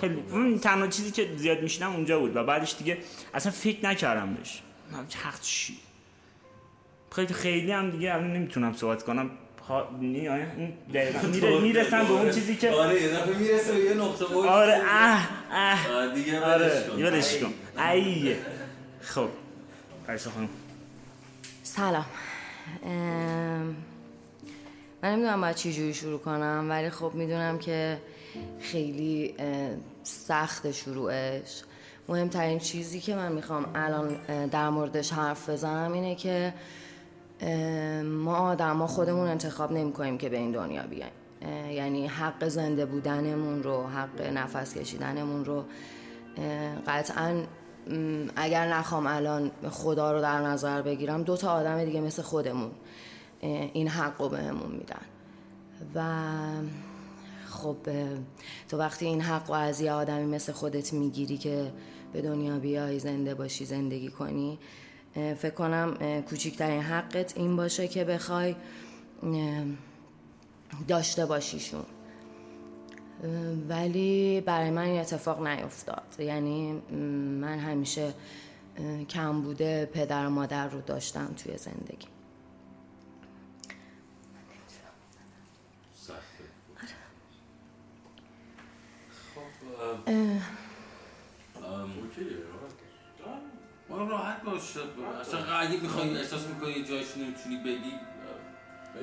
خیلی 0.00 0.22
اون 0.30 0.58
تنها 0.58 0.86
چیزی 0.86 1.10
که 1.10 1.28
زیاد 1.36 1.62
میشنم 1.62 1.92
اونجا 1.94 2.20
بود 2.20 2.36
و 2.36 2.44
بعدش 2.44 2.74
دیگه 2.78 2.98
اصلا 3.34 3.52
فکر 3.52 3.86
نکردم 3.86 4.34
بهش 4.34 4.62
من 4.92 4.98
حق 5.22 5.40
چی 5.40 5.76
خیلی 7.12 7.34
خیلی 7.34 7.72
هم 7.72 7.90
دیگه 7.90 8.14
الان 8.14 8.32
نمی‌تونم 8.32 8.72
صحبت 8.72 9.02
کنم 9.02 9.30
ها- 9.68 9.88
نی- 10.00 10.28
این 10.28 10.72
دقیقاً 10.94 11.28
میره- 11.28 11.60
می‌رسم 11.60 12.04
به 12.04 12.10
اون 12.10 12.30
چیزی 12.30 12.56
که 12.56 12.70
آره 12.70 13.02
یه 13.02 13.08
دفعه 13.08 13.38
می‌رسه 13.38 13.72
به 13.72 13.80
یه 13.80 13.94
نقطه 13.94 14.24
آره 14.34 14.80
اه 14.86 15.28
اه 15.52 16.14
دیگه 16.14 16.40
آره 16.40 16.66
ولش 16.66 16.86
کن 16.88 17.02
ولش 17.02 17.36
کن 17.38 17.82
ایه 17.82 18.36
خب 19.00 19.28
پریسا 20.06 20.30
خانم 20.30 20.48
سلام 21.62 21.94
ام، 21.94 22.04
من 25.02 25.12
نمی‌دونم 25.12 25.40
باید 25.40 25.56
چی 25.56 25.72
جوری 25.72 25.94
شروع 25.94 26.18
کنم 26.18 26.66
ولی 26.68 26.90
خب 26.90 27.14
می‌دونم 27.14 27.58
که 27.58 27.98
خیلی 28.60 29.34
سخت 30.02 30.70
شروعش. 30.70 31.62
مهمترین 32.08 32.58
چیزی 32.58 33.00
که 33.00 33.14
من 33.14 33.32
می‌خوام 33.32 33.66
الان 33.74 34.16
در 34.46 34.68
موردش 34.68 35.12
حرف 35.12 35.50
بزنم 35.50 35.92
اینه 35.92 36.14
که 36.14 36.54
ما 38.04 38.36
آدم 38.36 38.86
خودمون 38.86 39.28
انتخاب 39.28 39.72
نمی 39.72 39.92
کنیم 39.92 40.18
که 40.18 40.28
به 40.28 40.36
این 40.36 40.52
دنیا 40.52 40.82
بیایم. 40.82 41.12
یعنی 41.70 42.06
حق 42.06 42.48
زنده 42.48 42.86
بودنمون 42.86 43.62
رو 43.62 43.86
حق 43.86 44.22
نفس 44.22 44.74
کشیدنمون 44.74 45.44
رو 45.44 45.64
قطعا 46.86 47.42
اگر 48.36 48.72
نخوام 48.72 49.06
الان 49.06 49.50
خدا 49.70 50.12
رو 50.12 50.20
در 50.20 50.40
نظر 50.40 50.82
بگیرم 50.82 51.22
دو 51.22 51.36
تا 51.36 51.52
آدم 51.52 51.84
دیگه 51.84 52.00
مثل 52.00 52.22
خودمون 52.22 52.70
این 53.40 53.88
حق 53.88 54.22
رو 54.22 54.28
بهمون 54.28 54.70
میدن. 54.70 55.02
و 55.94 56.02
خب 57.48 57.76
تو 58.68 58.78
وقتی 58.78 59.06
این 59.06 59.20
حق 59.20 59.48
رو 59.48 59.54
از 59.54 59.80
یه 59.80 59.92
آدمی 59.92 60.26
مثل 60.26 60.52
خودت 60.52 60.92
می‌گیری 60.92 61.38
که 61.38 61.72
به 62.12 62.22
دنیا 62.22 62.58
بیای 62.58 62.98
زنده 62.98 63.34
باشی 63.34 63.64
زندگی 63.64 64.08
کنی 64.08 64.58
فکر 65.14 65.54
کنم 65.54 65.94
کوچکترین 66.30 66.82
حقت 66.82 67.36
این 67.36 67.56
باشه 67.56 67.88
که 67.88 68.04
بخوای 68.04 68.56
داشته 70.88 71.26
باشیشون. 71.26 71.84
ولی 73.68 74.40
برای 74.40 74.70
من 74.70 74.82
این 74.82 75.00
اتفاق 75.00 75.46
نیفتاد. 75.46 76.16
یعنی 76.18 76.72
من 77.40 77.58
همیشه 77.58 78.14
کم 79.08 79.42
بوده 79.42 79.86
پدر 79.86 80.26
و 80.26 80.30
مادر 80.30 80.68
رو 80.68 80.80
داشتم 80.80 81.34
توی 81.36 81.56
زندگی. 81.56 82.08
سخته. 85.96 86.44
خب 89.34 89.40
ام، 90.06 90.42
ام، 91.64 91.90
ما 93.90 94.02
راحت 94.02 94.42
باش. 94.42 94.76
اصلا 95.20 95.58
اگه 95.58 95.80
می‌خوای 95.80 96.16
احساس 96.16 96.46
می‌کنی 96.46 96.70
یه 96.70 96.84
جایش 96.84 97.16
نمی‌تونی 97.16 97.56
بگی 97.56 97.92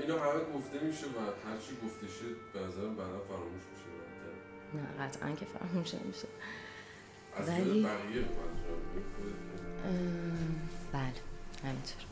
اینا 0.02 0.20
همه 0.20 0.44
گفته 0.56 0.80
میشه 0.80 1.06
و 1.06 1.20
هر 1.20 1.58
چی 1.68 1.76
گفته 1.86 2.08
شد 2.08 2.36
به 2.54 2.60
نظرم 2.60 2.96
بعدا 2.96 3.20
فراموش 3.20 3.64
میشه. 3.72 3.86
نه 4.76 5.06
قطعا 5.06 5.32
که 5.32 5.46
فراموش 5.46 5.94
نمیشه 5.94 6.28
ولی- 7.48 7.88
بله 10.94 11.12
همینطور. 11.64 12.06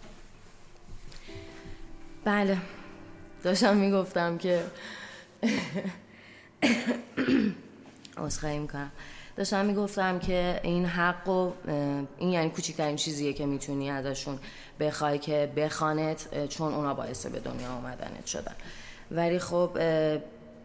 بله 2.26 2.58
داشتم 3.44 3.78
می‌گفتم 3.78 4.38
که 4.38 4.64
عذرخواهی 8.18 8.60
می‌کنم. 8.60 8.92
داشتم 9.36 9.66
می‌گفتم 9.66 10.20
که 10.20 10.60
این 10.64 10.86
حق 10.86 11.30
و 11.30 11.52
این 12.18 12.30
یعنی 12.30 12.50
کوچکترین 12.50 12.96
چیزیه 12.96 13.34
که 13.34 13.46
می‌تونی 13.46 13.90
ازشون 13.92 14.40
بخوای 14.80 15.20
که 15.20 15.52
بخوانت 15.56 16.30
اه، 16.32 16.48
چون 16.48 16.74
اونا 16.74 16.94
باعث 16.94 17.26
به 17.26 17.40
دنیا 17.40 17.70
آمدنت 17.72 18.26
شدن. 18.26 18.56
ولی 19.12 19.40
خب 19.40 19.78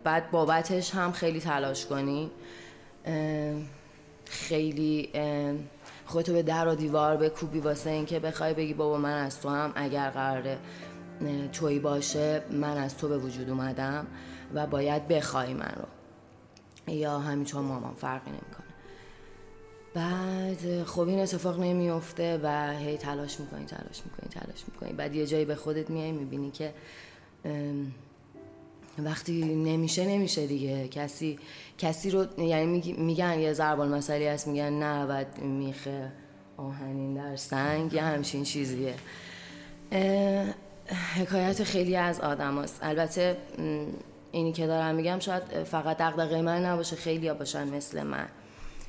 بعد 0.09 0.31
بابتش 0.31 0.95
هم 0.95 1.13
خیلی 1.13 1.41
تلاش 1.41 1.87
کنی. 1.87 2.31
خیلی 4.25 5.11
خودتو 6.07 6.33
به 6.33 6.43
در 6.43 6.69
و 6.69 6.75
دیوار 6.75 7.17
بکوبی 7.17 7.61
واسه 7.61 7.91
اینکه 7.91 8.21
بخوای 8.21 8.55
بگی 8.55 8.75
بابا 8.75 8.99
من 8.99 9.25
از 9.25 9.41
تو 9.41 9.49
هم 9.49 9.73
اگر 9.75 10.11
قراره 10.11 10.59
اه، 11.21 11.49
تویی 11.49 11.79
باشه 11.79 12.43
من 12.51 12.77
از 12.77 12.97
تو 12.97 13.09
به 13.09 13.19
وجود 13.19 13.51
اومدم 13.51 14.07
و 14.55 14.67
باید 14.67 15.09
بخوای 15.09 15.55
من 15.55 15.75
رو. 15.77 16.95
یا 16.95 17.19
همینطور 17.19 17.63
مامان 17.63 17.95
فرقی 17.95 18.31
نمی‌کنه. 18.31 18.67
بعد 19.95 20.85
خب 20.85 21.09
این 21.09 21.21
اتفاق 21.21 21.61
نمیفته 21.61 22.41
و 22.43 22.77
هی 22.79 22.97
تلاش 22.97 23.41
می‌کنی 23.41 23.65
تلاش 23.65 24.03
می‌کنی 24.05 24.29
تلاش 24.31 24.65
می‌کنی. 24.73 24.93
بعد 24.93 25.15
یه 25.15 25.27
جایی 25.27 25.45
به 25.45 25.55
خودت 25.55 25.91
میای 25.91 26.13
می‌بینی 26.13 26.51
که 26.51 26.75
وقتی 29.05 29.55
نمیشه 29.55 30.07
نمیشه 30.07 30.47
دیگه. 30.47 30.89
کسی 30.89 31.39
کسی 31.79 32.11
رو 32.11 32.41
یعنی 32.41 32.95
میگن 32.99 33.39
یه 33.39 33.53
ضرب 33.53 33.81
المثلی 33.81 34.27
هست 34.27 34.47
میگن 34.47 34.73
نه 34.73 35.07
بعد 35.07 35.39
میخه 35.39 36.13
آهنین 36.57 37.15
در 37.15 37.37
سنگ 37.37 37.93
یه 37.93 38.03
همچین 38.03 38.45
چیزیه. 38.45 38.95
حکایت 41.17 41.65
خیلی 41.65 41.97
از 41.97 42.21
آدم 42.21 42.63
هست. 42.63 42.79
البته 42.83 43.37
اینی 44.33 44.53
که 44.53 44.67
دارم 44.67 44.95
میگم 44.95 45.19
شاید 45.19 45.43
فقط 45.65 45.97
دقدقه 45.97 46.43
من 46.43 46.65
نباشه 46.65 46.97
خیلی 46.97 47.29
ها 47.29 47.35
باشن 47.35 47.69
مثل 47.69 48.03
من 48.03 48.29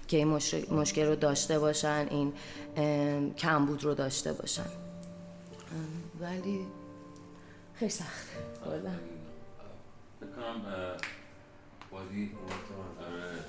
که 0.08 0.18
این 0.18 0.28
مشکل 0.72 1.06
رو 1.06 1.16
داشته 1.16 1.60
باشن 1.60 2.08
این 2.10 2.34
کمبود 3.38 3.84
رو 3.84 3.94
داشته 3.94 4.34
باشن. 4.34 4.66
ولی 6.22 6.60
خیلی 7.76 7.92
سخته 7.92 8.40
آره 13.00 13.40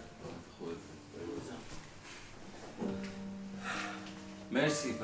مرسی 4.53 4.95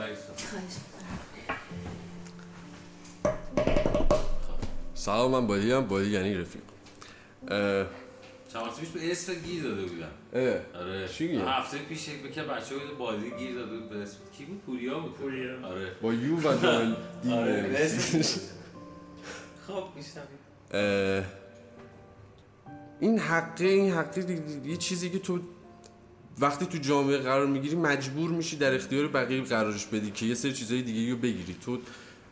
سلام 4.94 5.30
من 5.30 5.46
بادی 5.46 5.72
هم 5.72 5.86
بادی 5.86 6.10
یعنی 6.10 6.34
رفیق. 6.34 6.62
چند 8.52 8.74
پیش 8.80 8.88
به 8.88 9.12
اسم 9.12 9.34
گیر 9.34 9.62
داده 9.62 9.82
بودم. 9.82 10.10
آره. 10.74 11.08
چی 11.08 11.28
گیر؟ 11.28 11.40
هفته 11.40 11.78
پیش 11.78 12.08
یک 12.08 12.22
بکر 12.22 12.44
بچه 12.44 12.74
بود 12.74 12.98
بادی 12.98 13.30
گیر 13.38 13.54
داده 13.54 13.76
بود 13.76 13.90
به 13.90 13.96
اسم 14.02 14.16
کی 14.38 14.44
بود؟ 14.44 14.62
پوریا 14.66 14.98
بود؟ 14.98 15.12
پوریا. 15.14 15.66
آره. 15.66 15.90
با 16.02 16.12
یو 16.14 16.36
و 16.36 16.56
دال 16.62 16.96
آره. 17.32 17.62
نویسی. 17.62 18.20
خب 19.66 19.84
میشنم 19.96 20.22
اه، 20.70 21.24
این 23.00 23.18
حقه 23.18 23.66
این 23.66 23.92
حقه 23.92 24.42
یه 24.64 24.76
چیزی 24.76 25.10
که 25.10 25.18
تو 25.18 25.38
وقتی 26.40 26.66
تو 26.66 26.78
جامعه 26.78 27.18
قرار 27.18 27.46
می‌گیری 27.46 27.76
مجبور 27.76 28.30
میشی 28.30 28.56
در 28.56 28.74
اختیار 28.74 29.08
بقیه 29.08 29.42
قرارش 29.42 29.86
بدی 29.86 30.10
که 30.10 30.26
یه 30.26 30.34
سری 30.34 30.52
چیزای 30.52 30.82
دیگه 30.82 31.12
رو 31.12 31.18
بگیری. 31.18 31.56
تو 31.64 31.78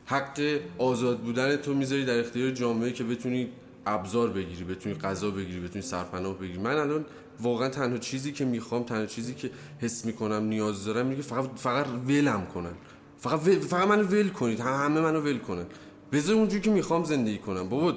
حق 0.06 0.58
آزاد 0.78 1.18
بودن 1.20 1.56
تو 1.56 1.74
می‌ذاری 1.74 2.04
در 2.04 2.20
اختیار 2.20 2.50
جامعه 2.50 2.92
که 2.92 3.04
بتونی 3.04 3.48
ابزار 3.86 4.28
بگیری 4.30 4.64
بتونی 4.64 4.94
غذا 4.94 5.30
بگیری 5.30 5.60
بتونی 5.60 5.82
سرپناه 5.82 6.38
بگیری. 6.38 6.58
من 6.58 6.76
الان 6.76 7.04
واقعا 7.40 7.68
تنها 7.68 7.98
چیزی 7.98 8.32
که 8.32 8.44
می‌خوام 8.44 8.82
تنها 8.82 9.06
چیزی 9.06 9.34
که 9.34 9.50
حس 9.80 10.04
می‌کنم 10.04 10.44
نیاز 10.44 10.84
دارم 10.84 11.06
میگه 11.06 11.22
فقط 11.22 11.50
فقط 11.56 11.86
ولم 12.08 12.46
کنن 12.54 12.74
فقط 13.18 13.40
فقط 13.40 13.88
منو 13.88 14.02
ول 14.02 14.28
کنید. 14.28 14.60
هم- 14.60 14.84
همه 14.84 15.00
منو 15.00 15.20
ول 15.20 15.38
کنن. 15.38 15.66
بذار 16.12 16.36
اونجوری 16.36 16.60
که 16.60 16.70
می‌خوام 16.70 17.04
زندگی 17.04 17.38
کنم. 17.38 17.68
بابا 17.68 17.94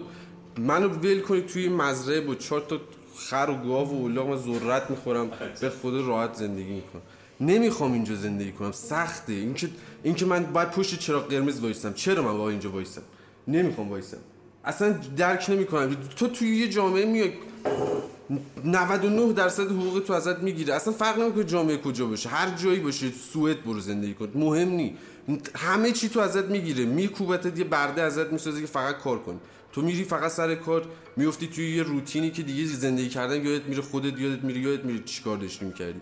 منو 0.58 0.90
ول 0.90 1.22
کنید 1.22 1.46
توی 1.46 1.70
مزرعه 1.70 2.22
با 2.22 2.36
چهار 2.36 2.62
تا 2.62 2.80
خر 3.18 3.50
و 3.50 3.68
گاو 3.68 3.90
و 3.90 3.94
اولاغ 3.94 4.30
من 4.30 4.38
ذرت 4.38 4.90
می‌خورم 4.90 5.32
به 5.62 5.70
خود 5.70 5.94
راحت 5.94 6.34
زندگی 6.34 6.72
می‌کنم. 6.72 7.02
نمی‌خوام 7.42 7.94
اینجا 7.94 8.16
زندگی 8.16 8.52
کنم 8.52 8.72
سخته. 8.72 9.34
اینکه 9.34 9.70
اینکه 10.04 10.26
من 10.26 10.44
باید 10.44 10.72
پشت 10.72 11.00
چراغ 11.00 11.28
قرمز 11.28 11.60
وایسم 11.60 11.94
چرا 11.94 12.24
من 12.24 12.38
باید 12.38 12.50
اینجا 12.50 12.72
وایسم 12.72 13.02
نمی‌خوام 13.48 13.90
وایسم 13.90 14.18
اصلا 14.66 14.96
درک 15.18 15.50
نمی‌کنم. 15.50 15.98
تو 16.16 16.28
توی 16.28 16.56
یه 16.56 16.70
جامعه 16.70 17.06
میای 17.06 17.32
99 18.66 19.34
درصد 19.34 19.72
حقوق 19.72 20.00
تو 20.00 20.14
ازت 20.14 20.40
می‌گیره. 20.40 20.74
اصلا 20.74 20.94
فرق 20.94 21.20
نمی‌کنه 21.20 21.44
جامعه 21.44 21.78
کجا 21.78 22.06
باشه. 22.06 22.30
هر 22.30 22.58
جایی 22.58 22.80
باشه 22.80 23.12
سوئد 23.34 23.64
برو 23.64 23.80
زندگی 23.80 24.14
کن. 24.14 24.32
مهم 24.36 24.70
نی. 24.70 24.98
همه 25.56 25.92
چی 25.92 26.10
تو 26.10 26.20
ازت 26.20 26.46
می‌گیره. 26.46 26.86
میکوبتت 26.86 27.60
یه 27.60 27.64
برده 27.64 28.02
ازت 28.02 28.34
می‌سازه 28.34 28.62
که 28.62 28.68
فقط 28.68 28.98
کار 28.98 29.20
کنی. 29.20 29.40
تو 29.72 29.82
میری 29.82 30.04
فقط 30.04 30.32
سر 30.32 30.56
کار 30.56 30.86
میفتی 31.16 31.48
توی 31.48 31.76
یه 31.76 31.84
روتینی 31.84 32.32
که 32.32 32.44
دیگه 32.44 32.66
زندگی 32.66 33.10
کردن 33.10 33.46
یادت 33.46 33.66
میره 33.66 33.82
خودت 33.82 34.20
یادت 34.20 34.44
میره 34.44 34.60
یادت 34.60 34.86
میره 34.86 35.04
چیکار 35.04 35.38
داشتی 35.38 35.66
می‌کردی. 35.66 36.02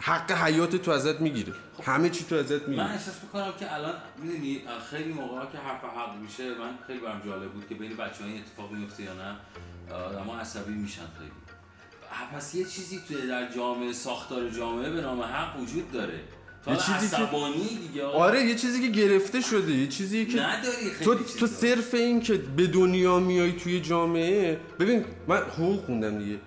حق 0.00 0.32
حیات 0.32 0.76
تو 0.76 0.90
ازت 0.90 1.20
می‌گیره. 1.20 1.52
همه 1.82 2.10
چی 2.10 2.24
تو 2.24 2.34
ازت 2.34 2.52
من 2.52 2.68
می‌گیره 2.68 2.90
احساس 2.90 3.22
می‌کنم 3.22 3.52
که 3.58 3.74
الان 3.74 3.94
می‌دونی 4.22 4.60
خیلی 4.90 5.12
موقع 5.12 5.40
که 5.40 5.58
حرف 5.58 5.84
حق 5.84 6.16
میشه 6.22 6.48
من 6.48 6.78
خیلی 6.86 6.98
برام 6.98 7.20
جالب 7.26 7.50
بود 7.50 7.68
که 7.68 7.74
بین 7.74 7.96
بچه 7.96 8.24
این 8.24 8.38
اتفاق 8.38 8.72
میفته 8.72 9.02
یا 9.02 9.14
نه 9.14 9.36
آدم 9.94 10.30
عصبی 10.30 10.72
میشن 10.72 11.06
خیلی. 11.18 11.30
پس 12.32 12.54
یه 12.54 12.64
چیزی 12.64 13.00
توی 13.08 13.26
در 13.26 13.52
جامعه 13.52 13.92
ساختار 13.92 14.50
جامعه 14.50 14.90
به 14.90 15.00
نام 15.00 15.20
حق 15.20 15.60
وجود 15.60 15.92
داره. 15.92 16.18
تو 16.18 16.37
یه 16.70 16.76
چیزی 16.76 17.16
که- 17.16 17.88
دیگه. 17.88 18.04
آره 18.04 18.42
یه 18.44 18.54
چیزی 18.54 18.80
که 18.82 18.88
گرفته 18.88 19.40
شده 19.40 19.72
یه 19.72 19.86
چیزی 19.86 20.26
که 20.26 20.40
نداری 20.42 20.90
خیلی 20.90 21.04
تو. 21.04 21.14
تو 21.14 21.46
صرف 21.46 21.94
این 21.94 22.20
که 22.20 22.34
به 22.34 22.66
دنیا 22.66 23.18
میای 23.18 23.52
توی 23.52 23.80
جامعه 23.80 24.60
ببین 24.78 25.04
من 25.28 25.36
حقوق 25.36 25.84
خوندم 25.84 26.18
دیگه. 26.18 26.38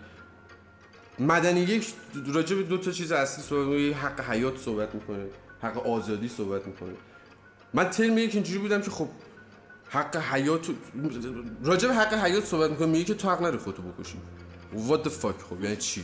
مدنی 1.19 1.59
یک 1.59 1.93
راجع 2.33 2.55
به 2.55 2.63
دو 2.63 2.77
تا 2.77 2.91
چیز 2.91 3.11
اصلی 3.11 3.43
صحبت 3.43 3.95
حق 4.03 4.29
حیات 4.29 4.57
صحبت 4.57 4.95
می‌کنه 4.95 5.25
حق 5.61 5.87
آزادی 5.87 6.27
صحبت 6.29 6.67
می‌کنه. 6.67 6.89
من 7.73 7.89
ترم 7.89 8.17
یک 8.17 8.33
اینجوری 8.35 8.59
بودم 8.59 8.81
که 8.81 8.91
خب 8.91 9.07
حق 9.89 10.17
حیات 10.17 10.67
راجع 11.63 11.87
به 11.87 11.93
حق 11.93 12.13
حیات 12.13 12.45
صحبت 12.45 12.69
می‌کنه 12.69 12.87
میگه 12.87 13.03
که 13.03 13.13
تو 13.13 13.29
حق 13.29 13.39
نداری 13.39 13.57
خودتو 13.57 13.81
بکشی. 13.81 14.17
What 14.89 15.07
the 15.07 15.11
fuck 15.11 15.43
خب 15.49 15.63
یعنی 15.63 15.75
چی؟ 15.75 16.03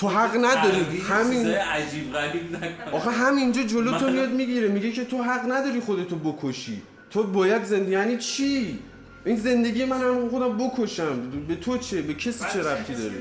تو 0.00 0.08
حق 0.08 0.36
نداری. 0.36 0.98
همین 0.98 1.46
عجیب 1.46 2.12
غریب 2.12 2.56
نکن 2.56 2.92
آخه 2.92 3.10
همینجا 3.10 3.62
جلو 3.62 3.98
تو 3.98 4.10
میاد 4.10 4.30
می‌گیره. 4.30 4.68
میگه 4.68 4.92
که 4.92 5.04
تو 5.04 5.22
حق 5.22 5.52
نداری 5.52 5.80
خودتو 5.80 6.16
بکشی. 6.16 6.82
تو 7.10 7.22
باید 7.22 7.64
زندگی 7.64 7.92
یعنی 7.92 8.16
چی؟ 8.16 8.78
این 9.24 9.36
زندگی 9.36 9.84
من 9.84 10.00
هم 10.00 10.28
خودم 10.28 10.58
بکشم. 10.58 11.30
به 11.48 11.56
تو 11.56 11.78
چه؟ 11.78 12.02
به 12.02 12.14
کسی 12.14 12.44
چه 12.52 12.60
ربطی 12.60 12.94
داره؟ 12.94 13.14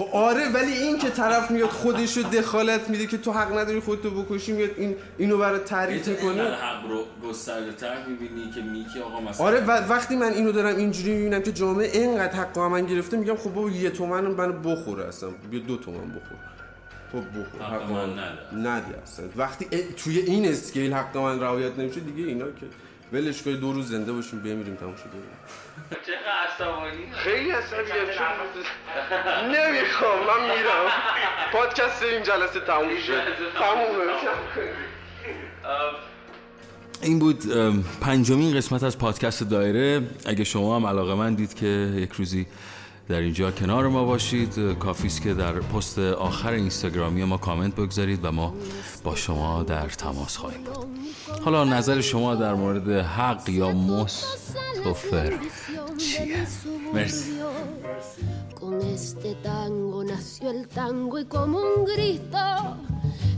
خب 0.00 0.08
آره 0.12 0.48
ولی 0.48 0.72
این 0.72 0.98
که 0.98 1.10
طرف 1.10 1.50
میاد 1.50 1.68
خودش 1.68 2.16
رو 2.16 2.22
دخالت 2.22 2.90
میده 2.90 3.06
که 3.06 3.18
تو 3.18 3.32
حق 3.32 3.58
نداری 3.58 3.80
خودتو 3.80 4.10
بکشی 4.10 4.52
میاد 4.52 4.70
این 4.76 4.96
اینو 5.18 5.38
برای 5.38 5.58
تعریف 5.58 6.08
می‌کنه. 6.08 6.42
حق 6.42 6.90
رو 6.90 7.04
گسترده 7.28 7.72
تر 7.72 8.06
می‌بینی 8.06 8.50
که 8.50 8.60
میگی 8.60 9.00
آقا 9.00 9.20
مثلا 9.20 9.46
آره 9.46 9.60
و 9.60 9.70
وقتی 9.70 10.16
من 10.16 10.32
اینو 10.32 10.52
دارم 10.52 10.76
اینجوری 10.76 11.14
می‌بینم 11.14 11.42
که 11.42 11.52
جامعه 11.52 11.98
اینقدر 11.98 12.32
حق 12.32 12.58
من 12.58 12.86
گرفته 12.86 13.16
میگم 13.16 13.36
خب 13.36 13.54
بابا 13.54 13.70
یه 13.70 13.90
تومن 13.90 14.24
منو 14.24 14.52
بخوره 14.52 15.04
اصلا. 15.04 15.30
بیا 15.50 15.60
دو 15.60 15.76
تومن 15.76 16.08
بخور. 16.08 16.38
خب 17.12 17.40
بخور. 17.40 17.62
حق 17.62 17.82
حق 17.82 17.90
من 17.90 18.08
من. 18.08 18.66
نده 18.66 19.02
اصلا. 19.02 19.26
وقتی 19.36 19.66
توی 19.96 20.18
این 20.18 20.48
اسکیل 20.48 20.92
حق 20.92 21.16
من 21.16 21.40
رعایت 21.40 21.78
نمیشه 21.78 22.00
دیگه 22.00 22.28
اینا 22.28 22.44
که 22.46 22.66
ولش 23.12 23.42
کنید 23.42 23.60
دو 23.60 23.72
روز 23.72 23.88
زنده 23.88 24.12
باشیم 24.12 24.38
بمیریم 24.40 24.74
تموم 24.74 24.96
شده 24.96 25.08
خیلی 27.12 27.50
عصبی 27.50 27.90
نمی‌خوام 29.44 30.18
من 30.18 30.42
میرم. 30.44 30.86
پادکست 31.52 32.02
این 32.02 32.22
جلسه 32.22 32.60
تموم 32.60 32.98
شد 33.06 33.22
تمومه. 33.58 34.12
این 37.02 37.18
بود 37.18 37.42
پنجمین 38.00 38.56
قسمت 38.56 38.82
از 38.82 38.98
پادکست 38.98 39.50
دایره. 39.50 40.02
اگه 40.26 40.44
شما 40.44 40.76
هم 40.76 40.86
علاقه 40.86 41.14
من 41.14 41.34
دید 41.34 41.54
که 41.54 41.66
یک 41.96 42.12
روزی 42.12 42.46
در 43.10 43.20
اینجا 43.20 43.50
کنار 43.50 43.88
ما 43.88 44.04
باشید 44.04 44.58
اه، 44.58 44.74
کافی 44.74 45.06
است 45.06 45.22
که 45.22 45.34
در 45.34 45.52
پست 45.52 45.98
آخر 45.98 46.52
اینستاگرامی 46.52 47.24
ما 47.24 47.36
کامنت 47.36 47.74
بگذارید 47.74 48.24
و 48.24 48.32
ما 48.32 48.54
با 49.04 49.14
شما 49.16 49.62
در 49.62 49.88
تماس 49.88 50.36
خواهیم 50.36 50.64
بود 50.64 50.86
حالا 51.44 51.64
نظر 51.64 52.00
شما 52.00 52.34
در 52.34 52.54
مورد 52.54 52.90
حق 52.90 53.48
یا 53.48 53.70
مستفر 53.72 55.32
چیه؟ 55.98 56.46
مرسی 56.94 57.30
Con 58.60 58.80
este 58.82 59.34
tango 59.42 60.04
nació 60.04 60.50
el 60.50 60.68
tango 60.68 61.18
y 61.18 61.24
como 61.24 61.58
un 61.58 61.84
grito 61.92 62.46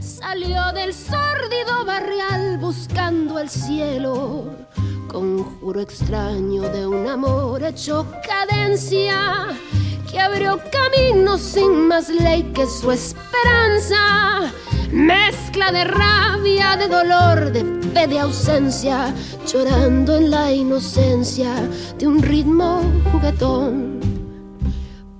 salió 0.01 0.61
del 0.79 0.93
sórdido 0.93 1.75
barrial 1.85 2.57
buscando 2.57 3.39
el 3.39 3.49
cielo. 3.49 4.13
Conjuro 5.07 5.79
extraño 5.79 6.63
de 6.63 6.87
un 6.87 7.07
amor 7.07 7.63
hecho 7.63 8.05
cadencia 8.27 9.47
que 10.09 10.19
abrió 10.19 10.59
camino 10.71 11.37
sin 11.37 11.87
más 11.87 12.09
ley 12.09 12.43
que 12.53 12.65
su 12.65 12.91
esperanza. 12.91 14.51
Mezcla 14.91 15.71
de 15.71 15.85
rabia, 15.85 16.75
de 16.77 16.87
dolor, 16.87 17.51
de 17.51 17.63
fe, 17.93 18.07
de 18.07 18.19
ausencia, 18.19 19.13
llorando 19.47 20.17
en 20.17 20.29
la 20.29 20.51
inocencia 20.51 21.53
de 21.97 22.07
un 22.07 22.21
ritmo 22.21 22.81
juguetón. 23.11 23.99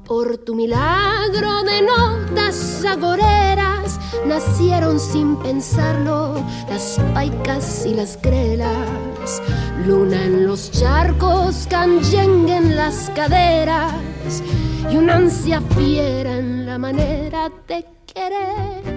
Por 0.05 0.37
tu 0.39 0.53
milagro 0.53 1.63
de 1.63 1.81
notas 1.81 2.85
agoreras 2.85 3.99
nacieron 4.27 4.99
sin 4.99 5.37
pensarlo 5.37 6.35
las 6.69 6.99
paicas 7.13 7.85
y 7.85 7.95
las 7.95 8.17
Luna 9.86 10.23
en 10.23 10.45
los 10.45 10.71
charcos, 10.71 11.67
canyengue 11.69 12.55
en 12.55 12.75
las 12.75 13.09
caderas 13.15 13.93
y 14.91 14.97
una 14.97 15.15
ansia 15.15 15.62
fiera 15.75 16.38
en 16.38 16.65
la 16.65 16.77
manera 16.77 17.49
de 17.67 17.86
querer. 18.05 18.92